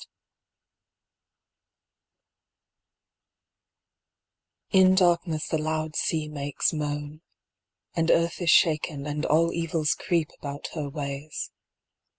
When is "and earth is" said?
7.95-8.49